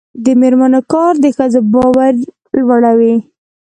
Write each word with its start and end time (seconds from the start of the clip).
د 0.23 0.25
میرمنو 0.41 0.81
کار 0.93 1.13
د 1.23 1.25
ښځو 1.35 1.59
باور 1.73 2.13
لوړوي. 2.57 3.15